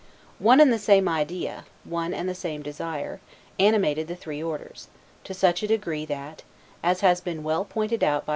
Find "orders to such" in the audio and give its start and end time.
4.41-5.61